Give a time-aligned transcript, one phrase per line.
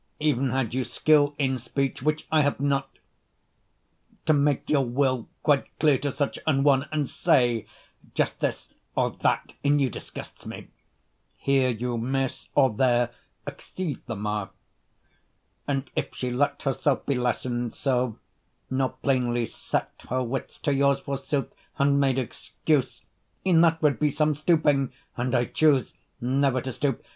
[0.19, 2.97] Even had you skill In speech (which I have not)
[4.25, 7.67] to make your will Quite clear to such an one, and say,
[8.15, 10.69] "Just this Or that in you disgusts me;
[11.37, 13.11] here you miss, Or there
[13.45, 14.49] exceed the mark"
[15.67, 18.17] and if she let Herself be lessoned so,
[18.71, 23.03] nor plainly set 40 Her wits to yours, forsooth, and made excuse,
[23.45, 27.05] E'en that would be some stooping; and I choose Never to stoop.